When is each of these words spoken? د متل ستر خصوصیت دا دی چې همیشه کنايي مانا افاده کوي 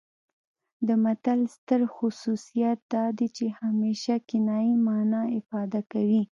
د 0.87 0.89
متل 1.03 1.39
ستر 1.55 1.81
خصوصیت 1.95 2.79
دا 2.93 3.05
دی 3.17 3.27
چې 3.37 3.45
همیشه 3.59 4.13
کنايي 4.29 4.73
مانا 4.85 5.21
افاده 5.39 5.81
کوي 5.91 6.21